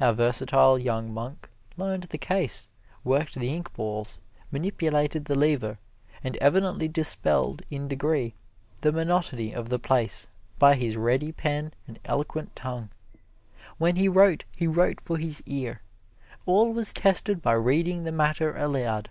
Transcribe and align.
Our 0.00 0.12
versatile 0.12 0.80
young 0.80 1.14
monk 1.14 1.48
learned 1.76 2.02
the 2.02 2.18
case, 2.18 2.70
worked 3.04 3.36
the 3.36 3.54
ink 3.54 3.72
balls, 3.74 4.20
manipulated 4.50 5.26
the 5.26 5.36
lever, 5.38 5.78
and 6.24 6.36
evidently 6.38 6.88
dispelled, 6.88 7.62
in 7.70 7.86
degree, 7.86 8.34
the 8.80 8.90
monotony 8.90 9.54
of 9.54 9.68
the 9.68 9.78
place 9.78 10.26
by 10.58 10.74
his 10.74 10.96
ready 10.96 11.30
pen 11.30 11.72
and 11.86 12.00
eloquent 12.04 12.56
tongue. 12.56 12.90
When 13.78 13.94
he 13.94 14.08
wrote, 14.08 14.44
he 14.56 14.66
wrote 14.66 15.00
for 15.00 15.18
his 15.18 15.40
ear. 15.46 15.82
All 16.46 16.72
was 16.72 16.92
tested 16.92 17.40
by 17.40 17.52
reading 17.52 18.02
the 18.02 18.10
matter 18.10 18.56
aloud. 18.56 19.08